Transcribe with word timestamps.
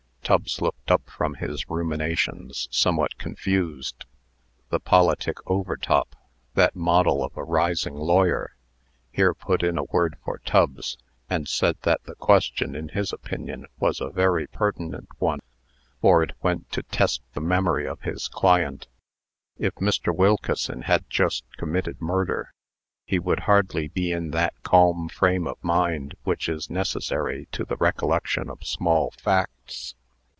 Tubbs 0.23 0.61
looked 0.61 0.89
up 0.91 1.09
from 1.09 1.33
his 1.33 1.69
ruminations, 1.69 2.69
somewhat 2.71 3.17
confused. 3.17 4.05
The 4.69 4.79
politic 4.79 5.39
Overtop 5.45 6.15
that 6.53 6.73
model 6.73 7.21
of 7.21 7.35
a 7.35 7.43
rising 7.43 7.95
lawyer 7.95 8.55
here 9.11 9.33
put 9.33 9.61
in 9.61 9.77
a 9.77 9.83
word 9.83 10.15
for 10.23 10.37
Tubbs, 10.45 10.97
and 11.29 11.49
said 11.49 11.75
that 11.81 12.03
the 12.05 12.15
question, 12.15 12.75
in 12.75 12.89
his 12.89 13.11
opinion, 13.11 13.65
was 13.77 13.99
a 13.99 14.09
very 14.09 14.47
pertinent 14.47 15.09
one, 15.17 15.41
for 15.99 16.23
it 16.23 16.31
went 16.41 16.71
to 16.71 16.83
test 16.83 17.21
the 17.33 17.41
memory 17.41 17.85
of 17.85 17.99
his 18.03 18.29
client. 18.29 18.87
If 19.57 19.75
Mr. 19.75 20.15
Wilkeson 20.15 20.83
had 20.83 21.09
just 21.09 21.43
committed 21.57 21.99
murder, 22.01 22.53
he 23.05 23.19
would 23.19 23.41
hardly 23.41 23.89
be 23.89 24.13
in 24.13 24.31
that 24.31 24.53
calm 24.63 25.09
frame 25.09 25.45
of 25.45 25.61
mind 25.61 26.15
which 26.23 26.47
is 26.47 26.69
necessary 26.69 27.49
to 27.51 27.65
the 27.65 27.75
recollection 27.75 28.49
of 28.49 28.63
small 28.63 29.11
facts. 29.21 29.95